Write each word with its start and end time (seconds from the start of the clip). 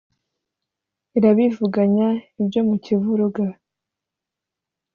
Irabivuganya 1.17 2.07
ibyo 2.41 2.61
mu 2.67 2.75
Kivuruga 2.83 3.43